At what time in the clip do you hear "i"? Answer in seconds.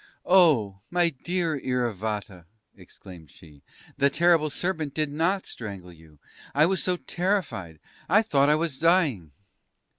6.55-6.65, 8.09-8.23, 8.49-8.55